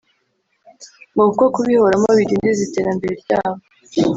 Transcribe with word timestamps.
ngo 1.13 1.21
kuko 1.29 1.43
kubihoramo 1.55 2.09
bidindiza 2.17 2.61
iterambere 2.67 3.13
ryabo 3.23 3.61